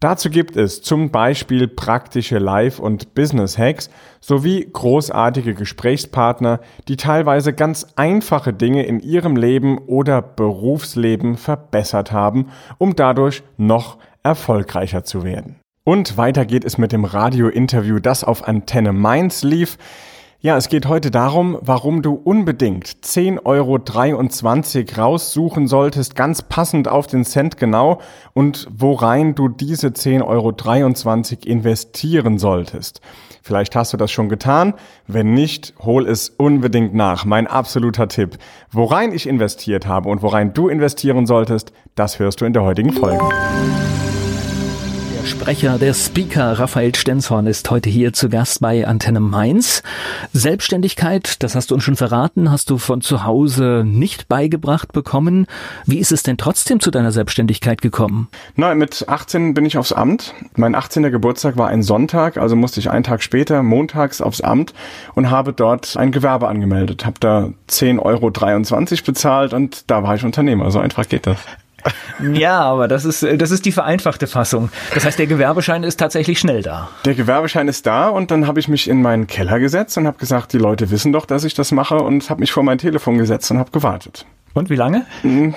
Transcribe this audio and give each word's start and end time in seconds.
Dazu 0.00 0.30
gibt 0.30 0.56
es 0.56 0.80
zum 0.80 1.10
Beispiel 1.10 1.66
praktische 1.66 2.38
Live- 2.38 2.78
und 2.78 3.14
Business-Hacks 3.14 3.90
sowie 4.20 4.68
großartige 4.72 5.54
Gesprächspartner, 5.54 6.60
die 6.86 6.96
teilweise 6.96 7.52
ganz 7.52 7.84
einfache 7.96 8.52
Dinge 8.52 8.86
in 8.86 9.00
ihrem 9.00 9.34
Leben 9.34 9.78
oder 9.78 10.22
Berufsleben 10.22 11.36
verbessert 11.36 12.12
haben, 12.12 12.46
um 12.78 12.94
dadurch 12.94 13.42
noch 13.56 13.98
erfolgreicher 14.22 15.02
zu 15.02 15.24
werden. 15.24 15.56
Und 15.82 16.16
weiter 16.16 16.44
geht 16.44 16.64
es 16.64 16.78
mit 16.78 16.92
dem 16.92 17.04
Radio-Interview, 17.04 17.98
das 17.98 18.22
auf 18.22 18.46
Antenne 18.46 18.92
Mainz 18.92 19.42
lief. 19.42 19.78
Ja, 20.40 20.56
es 20.56 20.68
geht 20.68 20.86
heute 20.86 21.10
darum, 21.10 21.58
warum 21.62 22.00
du 22.00 22.14
unbedingt 22.14 22.86
10,23 22.86 23.42
Euro 23.44 25.02
raussuchen 25.02 25.66
solltest, 25.66 26.14
ganz 26.14 26.42
passend 26.42 26.86
auf 26.86 27.08
den 27.08 27.24
Cent 27.24 27.56
genau, 27.56 28.00
und 28.34 28.68
worein 28.70 29.34
du 29.34 29.48
diese 29.48 29.88
10,23 29.88 30.22
Euro 30.22 31.52
investieren 31.52 32.38
solltest. 32.38 33.00
Vielleicht 33.42 33.74
hast 33.74 33.92
du 33.92 33.96
das 33.96 34.12
schon 34.12 34.28
getan. 34.28 34.74
Wenn 35.08 35.34
nicht, 35.34 35.74
hol 35.80 36.06
es 36.06 36.28
unbedingt 36.28 36.94
nach. 36.94 37.24
Mein 37.24 37.48
absoluter 37.48 38.06
Tipp. 38.06 38.38
Worein 38.70 39.10
ich 39.10 39.26
investiert 39.26 39.88
habe 39.88 40.08
und 40.08 40.22
worein 40.22 40.54
du 40.54 40.68
investieren 40.68 41.26
solltest, 41.26 41.72
das 41.96 42.20
hörst 42.20 42.42
du 42.42 42.44
in 42.44 42.52
der 42.52 42.62
heutigen 42.62 42.92
Folge. 42.92 43.28
Sprecher, 45.24 45.78
der 45.78 45.94
Speaker 45.94 46.58
Raphael 46.58 46.94
Stenzhorn 46.94 47.46
ist 47.46 47.70
heute 47.70 47.90
hier 47.90 48.12
zu 48.12 48.28
Gast 48.28 48.60
bei 48.60 48.86
Antenne 48.86 49.20
Mainz. 49.20 49.82
Selbstständigkeit, 50.32 51.42
das 51.42 51.54
hast 51.54 51.70
du 51.70 51.74
uns 51.74 51.84
schon 51.84 51.96
verraten, 51.96 52.50
hast 52.50 52.70
du 52.70 52.78
von 52.78 53.00
zu 53.00 53.24
Hause 53.24 53.84
nicht 53.86 54.28
beigebracht 54.28 54.92
bekommen. 54.92 55.46
Wie 55.86 55.98
ist 55.98 56.12
es 56.12 56.22
denn 56.22 56.38
trotzdem 56.38 56.80
zu 56.80 56.90
deiner 56.90 57.12
Selbstständigkeit 57.12 57.82
gekommen? 57.82 58.28
Na, 58.56 58.74
mit 58.74 59.08
18 59.08 59.54
bin 59.54 59.66
ich 59.66 59.78
aufs 59.78 59.92
Amt. 59.92 60.34
Mein 60.56 60.74
18. 60.74 61.02
Geburtstag 61.04 61.56
war 61.56 61.68
ein 61.68 61.82
Sonntag, 61.82 62.36
also 62.36 62.56
musste 62.56 62.80
ich 62.80 62.90
einen 62.90 63.04
Tag 63.04 63.22
später, 63.22 63.62
montags, 63.62 64.20
aufs 64.20 64.40
Amt 64.40 64.74
und 65.14 65.30
habe 65.30 65.52
dort 65.52 65.96
ein 65.96 66.12
Gewerbe 66.12 66.48
angemeldet. 66.48 67.04
Habe 67.04 67.20
da 67.20 67.50
10,23 67.70 68.00
Euro 68.02 69.04
bezahlt 69.06 69.52
und 69.52 69.90
da 69.90 70.02
war 70.02 70.14
ich 70.14 70.24
Unternehmer. 70.24 70.70
So 70.70 70.78
einfach 70.78 71.08
geht 71.08 71.26
das. 71.26 71.38
Ja, 72.32 72.62
aber 72.62 72.88
das 72.88 73.04
ist, 73.04 73.22
das 73.22 73.52
ist 73.52 73.64
die 73.64 73.70
vereinfachte 73.70 74.26
Fassung. 74.26 74.70
Das 74.92 75.04
heißt, 75.04 75.18
der 75.20 75.28
Gewerbeschein 75.28 75.84
ist 75.84 75.98
tatsächlich 75.98 76.40
schnell 76.40 76.62
da. 76.62 76.88
Der 77.04 77.14
Gewerbeschein 77.14 77.68
ist 77.68 77.86
da 77.86 78.08
und 78.08 78.32
dann 78.32 78.48
habe 78.48 78.58
ich 78.58 78.66
mich 78.66 78.88
in 78.88 79.02
meinen 79.02 79.28
Keller 79.28 79.60
gesetzt 79.60 79.96
und 79.98 80.06
habe 80.06 80.18
gesagt, 80.18 80.52
die 80.52 80.58
Leute 80.58 80.90
wissen 80.90 81.12
doch, 81.12 81.26
dass 81.26 81.44
ich 81.44 81.54
das 81.54 81.70
mache 81.70 81.96
und 81.96 82.28
habe 82.28 82.40
mich 82.40 82.50
vor 82.50 82.64
mein 82.64 82.78
Telefon 82.78 83.18
gesetzt 83.18 83.50
und 83.52 83.58
habe 83.58 83.70
gewartet. 83.70 84.26
Und 84.54 84.70
wie 84.70 84.76
lange? 84.76 85.06
Hm, 85.22 85.54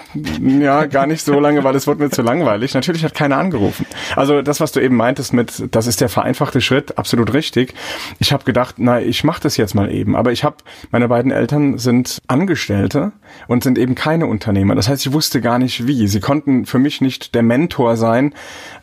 ja, 0.61 0.86
gar 0.86 1.08
nicht 1.08 1.23
so 1.23 1.39
lange, 1.39 1.64
weil 1.64 1.75
es 1.75 1.88
wurde 1.88 2.03
mir 2.03 2.09
zu 2.09 2.22
langweilig. 2.22 2.73
Natürlich 2.73 3.03
hat 3.03 3.16
keiner 3.16 3.38
angerufen. 3.38 3.86
Also 4.16 4.42
das, 4.42 4.59
was 4.59 4.72
du 4.72 4.80
eben 4.80 4.95
meintest 4.95 5.34
mit, 5.34 5.64
das 5.72 5.88
ist 5.88 6.02
der 6.02 6.09
vereinfachte 6.09 6.61
Schritt, 6.61 6.97
absolut 6.97 7.34
richtig. 7.34 7.73
Ich 8.19 8.34
habe 8.34 8.44
gedacht, 8.44 8.75
na, 8.78 9.02
ich 9.02 9.23
mache 9.23 9.42
das 9.42 9.58
jetzt 9.58 9.73
mal 9.73 9.92
eben. 9.92 10.16
Aber 10.16 10.31
ich 10.31 10.44
habe, 10.44 10.58
meine 10.92 11.07
beiden 11.07 11.31
Eltern 11.31 11.78
sind 11.78 12.19
Angestellte 12.28 13.12
und 13.47 13.63
sind 13.63 13.78
eben 13.78 13.96
keine 13.96 14.28
Unternehmer. 14.28 14.75
Das 14.75 14.88
heißt, 14.88 15.06
ich 15.06 15.13
wusste 15.13 15.41
gar 15.41 15.57
nicht 15.57 15.88
wie. 15.88 16.07
Sie 16.07 16.19
konnten 16.19 16.66
für 16.66 16.80
mich 16.80 17.01
nicht 17.01 17.34
der 17.34 17.44
Mentor 17.44 17.97
sein, 17.97 18.34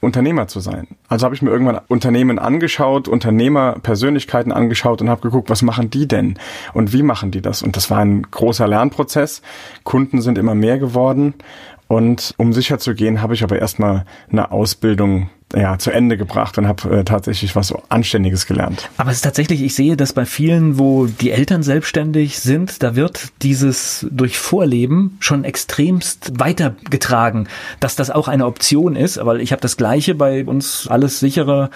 Unternehmer 0.01 0.49
zu 0.49 0.61
sein. 0.61 0.89
Also 1.09 1.25
habe 1.25 1.35
ich 1.35 1.43
mir 1.43 1.51
irgendwann 1.51 1.81
Unternehmen 1.89 2.39
angeschaut, 2.39 3.09
Unternehmerpersönlichkeiten 3.09 4.53
angeschaut 4.53 5.01
und 5.01 5.09
habe 5.11 5.23
geguckt, 5.23 5.51
was 5.51 5.63
machen 5.63 5.91
die 5.91 6.09
denn 6.09 6.39
und 6.75 6.93
wie 6.93 7.03
machen 7.03 7.31
die 7.31 7.41
das? 7.41 7.63
Und 7.63 7.77
das 7.77 7.91
war 7.91 7.99
ein 7.99 8.23
großer 8.23 8.67
Lernprozess. 8.67 9.43
Kunden 9.99 10.23
sind 10.23 10.39
immer 10.39 10.55
mehr 10.55 10.79
geworden 10.79 11.35
und 11.89 12.33
um 12.37 12.53
sicher 12.53 12.79
zu 12.79 12.95
gehen, 12.95 13.21
habe 13.21 13.35
ich 13.35 13.43
aber 13.43 13.59
erstmal 13.59 14.05
eine 14.31 14.53
Ausbildung 14.53 15.29
ja, 15.57 15.77
zu 15.77 15.91
Ende 15.91 16.17
gebracht 16.17 16.57
und 16.57 16.69
habe 16.69 16.99
äh, 16.99 17.05
tatsächlich 17.05 17.57
was 17.57 17.75
Anständiges 17.89 18.47
gelernt. 18.47 18.91
Aber 18.97 19.11
es 19.11 19.17
ist 19.17 19.23
tatsächlich, 19.23 19.61
ich 19.61 19.75
sehe 19.75 19.97
das 19.97 20.13
bei 20.13 20.25
vielen, 20.25 20.79
wo 20.79 21.07
die 21.07 21.33
Eltern 21.33 21.65
selbstständig 21.65 22.39
sind, 22.39 22.85
da 22.85 22.95
wird 22.95 23.33
dieses 23.43 24.07
durch 24.13 24.39
Vorleben 24.39 25.17
schon 25.19 25.43
extremst 25.43 26.39
weitergetragen, 26.39 27.49
dass 27.81 27.97
das 27.97 28.11
auch 28.11 28.29
eine 28.29 28.47
Option 28.47 28.95
ist. 28.95 29.19
Weil 29.25 29.41
ich 29.41 29.51
habe 29.51 29.63
das 29.63 29.77
Gleiche 29.77 30.15
bei 30.15 30.45
uns 30.45 30.87
alles 30.87 31.19
sichere 31.19 31.71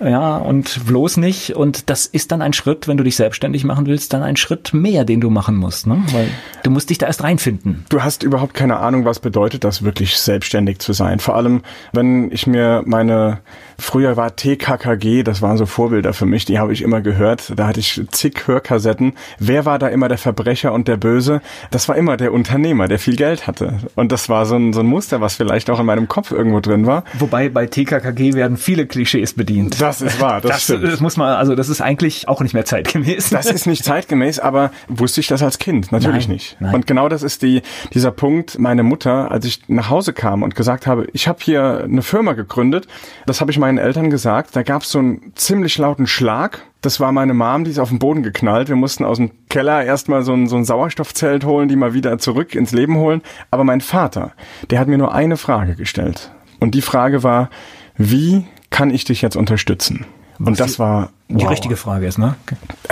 ja, 0.00 0.36
und 0.36 0.84
bloß 0.86 1.16
nicht. 1.16 1.56
Und 1.56 1.88
das 1.88 2.06
ist 2.06 2.32
dann 2.32 2.42
ein 2.42 2.52
Schritt, 2.52 2.88
wenn 2.88 2.96
du 2.96 3.04
dich 3.04 3.16
selbstständig 3.16 3.64
machen 3.64 3.86
willst, 3.86 4.12
dann 4.12 4.22
ein 4.22 4.36
Schritt 4.36 4.74
mehr, 4.74 5.04
den 5.04 5.20
du 5.20 5.30
machen 5.30 5.56
musst, 5.56 5.86
ne? 5.86 6.02
Weil 6.12 6.28
du 6.66 6.70
musst 6.70 6.90
dich 6.90 6.98
da 6.98 7.06
erst 7.06 7.22
reinfinden. 7.22 7.84
Du 7.88 8.02
hast 8.02 8.24
überhaupt 8.24 8.52
keine 8.52 8.78
Ahnung, 8.78 9.04
was 9.04 9.20
bedeutet 9.20 9.62
das 9.62 9.84
wirklich 9.84 10.18
selbstständig 10.18 10.80
zu 10.80 10.92
sein. 10.92 11.20
Vor 11.20 11.36
allem, 11.36 11.62
wenn 11.92 12.32
ich 12.32 12.48
mir 12.48 12.82
meine 12.84 13.38
Früher 13.78 14.16
war 14.16 14.34
TKKG, 14.34 15.22
das 15.22 15.42
waren 15.42 15.58
so 15.58 15.66
Vorbilder 15.66 16.12
für 16.12 16.26
mich, 16.26 16.44
die 16.44 16.58
habe 16.58 16.72
ich 16.72 16.82
immer 16.82 17.02
gehört. 17.02 17.52
Da 17.54 17.68
hatte 17.68 17.78
ich 17.78 18.02
zig 18.10 18.46
Hörkassetten. 18.46 19.12
Wer 19.38 19.64
war 19.64 19.78
da 19.78 19.88
immer 19.88 20.08
der 20.08 20.18
Verbrecher 20.18 20.72
und 20.72 20.88
der 20.88 20.96
Böse? 20.96 21.40
Das 21.70 21.88
war 21.88 21.96
immer 21.96 22.16
der 22.16 22.32
Unternehmer, 22.32 22.88
der 22.88 22.98
viel 22.98 23.16
Geld 23.16 23.46
hatte. 23.46 23.74
Und 23.94 24.10
das 24.10 24.28
war 24.28 24.44
so 24.44 24.56
ein, 24.56 24.72
so 24.72 24.80
ein 24.80 24.86
Muster, 24.86 25.20
was 25.20 25.36
vielleicht 25.36 25.70
auch 25.70 25.78
in 25.78 25.86
meinem 25.86 26.08
Kopf 26.08 26.32
irgendwo 26.32 26.58
drin 26.60 26.86
war. 26.86 27.04
Wobei 27.18 27.48
bei 27.48 27.66
TKKG 27.66 28.34
werden 28.34 28.56
viele 28.56 28.86
Klischees 28.86 29.34
bedient. 29.34 29.80
Das 29.80 30.00
ist 30.02 30.20
wahr, 30.20 30.40
das, 30.40 30.50
das 30.50 30.64
stimmt. 30.64 30.84
Das 30.84 31.00
muss 31.00 31.16
man, 31.16 31.36
also 31.36 31.54
das 31.54 31.68
ist 31.68 31.80
eigentlich 31.80 32.26
auch 32.28 32.40
nicht 32.40 32.54
mehr 32.54 32.64
zeitgemäß. 32.64 33.30
Das 33.30 33.46
ist 33.46 33.66
nicht 33.66 33.84
zeitgemäß, 33.84 34.40
aber 34.40 34.72
wusste 34.88 35.20
ich 35.20 35.28
das 35.28 35.42
als 35.42 35.58
Kind? 35.58 35.92
Natürlich 35.92 36.26
Nein, 36.26 36.34
nicht. 36.34 36.55
Nein. 36.60 36.74
Und 36.74 36.86
genau 36.86 37.08
das 37.08 37.22
ist 37.22 37.42
die, 37.42 37.62
dieser 37.92 38.10
Punkt, 38.10 38.58
meine 38.58 38.82
Mutter, 38.82 39.30
als 39.30 39.44
ich 39.44 39.68
nach 39.68 39.90
Hause 39.90 40.12
kam 40.12 40.42
und 40.42 40.54
gesagt 40.54 40.86
habe, 40.86 41.06
ich 41.12 41.28
habe 41.28 41.38
hier 41.42 41.82
eine 41.84 42.02
Firma 42.02 42.32
gegründet, 42.32 42.86
das 43.26 43.40
habe 43.40 43.50
ich 43.50 43.58
meinen 43.58 43.78
Eltern 43.78 44.10
gesagt, 44.10 44.54
da 44.54 44.62
gab 44.62 44.82
es 44.82 44.90
so 44.90 44.98
einen 44.98 45.32
ziemlich 45.34 45.78
lauten 45.78 46.06
Schlag. 46.06 46.62
Das 46.80 47.00
war 47.00 47.10
meine 47.12 47.34
Mom, 47.34 47.64
die 47.64 47.70
ist 47.70 47.78
auf 47.78 47.88
den 47.88 47.98
Boden 47.98 48.22
geknallt. 48.22 48.68
Wir 48.68 48.76
mussten 48.76 49.04
aus 49.04 49.16
dem 49.16 49.30
Keller 49.48 49.84
erstmal 49.84 50.22
so 50.22 50.32
ein, 50.32 50.46
so 50.46 50.56
ein 50.56 50.64
Sauerstoffzelt 50.64 51.44
holen, 51.44 51.68
die 51.68 51.76
mal 51.76 51.94
wieder 51.94 52.18
zurück 52.18 52.54
ins 52.54 52.72
Leben 52.72 52.96
holen. 52.96 53.22
Aber 53.50 53.64
mein 53.64 53.80
Vater, 53.80 54.32
der 54.70 54.78
hat 54.78 54.88
mir 54.88 54.98
nur 54.98 55.14
eine 55.14 55.36
Frage 55.36 55.74
gestellt. 55.74 56.30
Und 56.60 56.74
die 56.74 56.82
Frage 56.82 57.22
war, 57.22 57.50
wie 57.96 58.46
kann 58.70 58.90
ich 58.90 59.04
dich 59.04 59.22
jetzt 59.22 59.36
unterstützen? 59.36 60.06
Und 60.38 60.60
das 60.60 60.78
war 60.78 61.10
die 61.28 61.42
wow. 61.44 61.50
richtige 61.50 61.76
Frage 61.76 62.06
ist, 62.06 62.18
ne? 62.18 62.36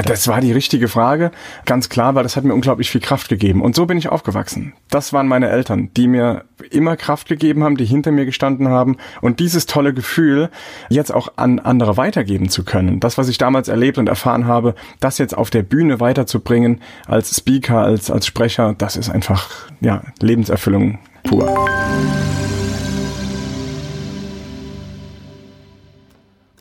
Das 0.07 0.27
war 0.27 0.41
die 0.41 0.51
richtige 0.51 0.89
Frage, 0.89 1.31
ganz 1.67 1.89
klar, 1.89 2.17
weil 2.17 2.25
das 2.25 2.37
hat 2.37 2.43
mir 2.43 2.55
unglaublich 2.55 2.91
viel 2.91 3.01
Kraft 3.01 3.29
gegeben. 3.29 3.63
Und 3.63 3.77
so 3.77 3.87
bin 3.87 3.97
ich 3.97 4.09
aufgewachsen. 4.09 4.73
Das 4.91 5.13
waren 5.13 5.29
meine 5.29 5.49
Eltern, 5.49 5.91
die 5.97 6.09
mir 6.09 6.45
immer 6.71 6.97
Kraft 6.97 7.29
gegeben 7.29 7.63
haben, 7.63 7.77
die 7.77 7.85
hinter 7.85 8.11
mir 8.11 8.25
gestanden 8.25 8.69
haben. 8.69 8.97
Und 9.21 9.39
dieses 9.39 9.67
tolle 9.67 9.95
Gefühl, 9.95 10.51
jetzt 10.89 11.15
auch 11.15 11.29
an 11.37 11.61
andere 11.61 11.97
weitergeben 11.97 12.49
zu 12.49 12.65
können, 12.65 12.99
das, 12.99 13.19
was 13.19 13.29
ich 13.29 13.39
damals 13.39 13.69
erlebt 13.69 13.99
und 13.99 14.09
erfahren 14.09 14.47
habe, 14.47 14.75
das 14.99 15.19
jetzt 15.19 15.37
auf 15.37 15.51
der 15.51 15.63
Bühne 15.63 16.01
weiterzubringen, 16.01 16.81
als 17.07 17.37
Speaker, 17.37 17.83
als, 17.83 18.11
als 18.11 18.27
Sprecher, 18.27 18.75
das 18.77 18.97
ist 18.97 19.11
einfach, 19.11 19.69
ja, 19.81 20.03
Lebenserfüllung 20.21 20.99
pur. 21.23 21.69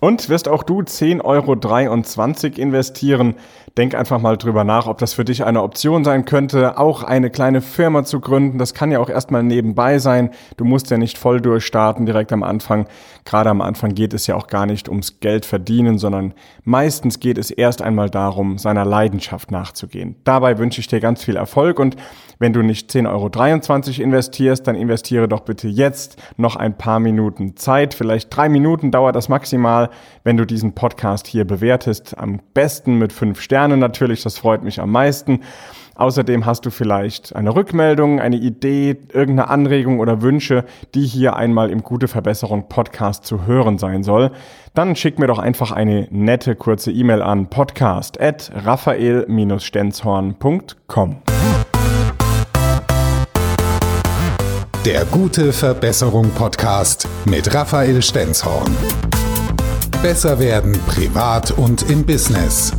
Und 0.04 0.28
wirst 0.28 0.50
auch 0.50 0.64
du 0.64 0.82
10,23 0.82 1.24
Euro 1.24 2.62
investieren? 2.62 3.36
Denk 3.78 3.96
einfach 3.96 4.20
mal 4.20 4.36
drüber 4.36 4.66
nach, 4.66 4.86
ob 4.86 4.98
das 4.98 5.14
für 5.14 5.24
dich 5.24 5.46
eine 5.46 5.64
Option 5.64 6.04
sein 6.04 6.26
könnte, 6.26 6.78
auch 6.78 7.04
eine 7.04 7.30
kleine 7.30 7.62
Firma 7.62 8.04
zu 8.04 8.20
gründen. 8.20 8.58
Das 8.58 8.74
kann 8.74 8.92
ja 8.92 9.00
auch 9.00 9.10
erstmal 9.10 9.44
nebenbei 9.44 10.00
sein. 10.00 10.32
Du 10.58 10.66
musst 10.66 10.92
ja 10.92 10.98
nicht 10.98 11.18
voll 11.18 11.40
durchstarten 11.40 12.06
direkt 12.06 12.34
am 12.34 12.44
Anfang. 12.44 12.86
Gerade 13.24 13.50
am 13.50 13.62
Anfang 13.62 13.96
geht 13.96 14.14
es 14.14 14.28
ja 14.28 14.36
auch 14.36 14.48
gar 14.48 14.66
nicht 14.66 14.90
ums 14.90 15.22
Geld 15.22 15.46
verdienen, 15.46 15.98
sondern 15.98 16.34
meistens 16.66 17.22
geht 17.22 17.38
es 17.38 17.50
erst 17.50 17.82
einmal 17.82 18.10
darum, 18.10 18.58
seiner 18.58 18.84
Leidenschaft 18.84 19.52
nachzugehen. 19.52 20.18
Dabei 20.26 20.58
wünsche 20.58 20.82
ich 20.82 20.88
dir 20.88 21.00
ganz 21.00 21.24
viel 21.24 21.38
Erfolg 21.38 21.80
und 21.80 21.96
Wenn 22.44 22.52
du 22.52 22.62
nicht 22.62 22.92
10,23 22.92 23.08
Euro 24.00 24.04
investierst, 24.04 24.68
dann 24.68 24.76
investiere 24.76 25.30
doch 25.30 25.42
bitte 25.42 25.70
jetzt 25.70 26.22
noch 26.36 26.58
ein 26.58 26.78
paar 26.78 27.00
Minuten 27.00 27.56
Zeit. 27.56 27.94
Vielleicht 27.94 28.36
drei 28.36 28.50
Minuten 28.50 28.92
dauert 28.92 29.16
das 29.16 29.30
maximal, 29.30 29.90
wenn 30.24 30.38
du 30.38 30.46
diesen 30.46 30.74
Podcast 30.74 31.28
hier 31.28 31.46
bewertest. 31.46 32.18
Am 32.18 32.40
besten 32.54 32.98
mit 32.98 33.14
fünf 33.14 33.42
Sternen 33.42 33.80
natürlich, 33.80 34.24
das 34.24 34.38
freut 34.38 34.64
mich 34.64 34.80
am 34.80 34.92
meisten. 34.92 35.42
Außerdem 35.96 36.46
hast 36.46 36.66
du 36.66 36.72
vielleicht 36.72 37.36
eine 37.36 37.56
Rückmeldung, 37.56 38.20
eine 38.20 38.38
Idee, 38.38 38.98
irgendeine 39.14 39.50
Anregung 39.50 40.00
oder 40.00 40.24
Wünsche, 40.24 40.66
die 40.96 41.06
hier 41.06 41.36
einmal 41.36 41.70
im 41.70 41.84
Gute 41.84 42.08
Verbesserung 42.08 42.68
Podcast 42.68 43.26
zu 43.26 43.46
hören 43.46 43.78
sein 43.78 44.02
soll. 44.04 44.32
Dann 44.74 44.96
schick 44.96 45.20
mir 45.20 45.28
doch 45.28 45.38
einfach 45.38 45.72
eine 45.72 46.08
nette 46.10 46.56
kurze 46.56 46.92
E-Mail 46.92 47.22
an 47.22 47.46
podcast 47.48 48.20
at 48.20 48.52
raphael-stenzhorn.com. 48.56 51.18
Der 54.86 55.06
Gute 55.06 55.54
Verbesserung 55.54 56.30
Podcast 56.32 57.08
mit 57.26 57.54
Raphael 57.54 58.02
Stenzhorn. 58.02 58.76
Besser 60.04 60.38
werden 60.38 60.74
privat 60.86 61.52
und 61.52 61.90
im 61.90 62.06
Business. 62.06 62.74